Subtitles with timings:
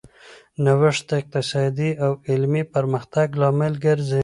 [0.63, 4.19] نوښت د اقتصادي او علمي پرمختګ لامل ګرځي.